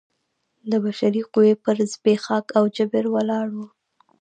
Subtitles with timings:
[0.69, 3.57] د بشري قوې پر زبېښاک او جبر ولاړ و.